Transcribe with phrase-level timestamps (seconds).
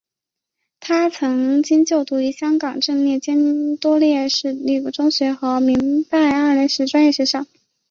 [0.79, 3.37] 他曾经就读于香港邓肇坚
[3.69, 7.45] 维多利亚官立中学和明爱白英奇专业学校。